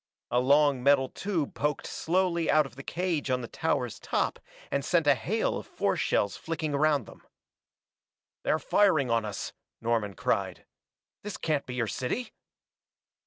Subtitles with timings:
[0.31, 4.39] A long metal tube poked slowly out of the cage on the tower's top
[4.71, 7.21] and sent a hail of force shells flicking around them.
[8.41, 10.65] "They're firing on us!" Norman cried.
[11.21, 12.31] "This can't be your city!"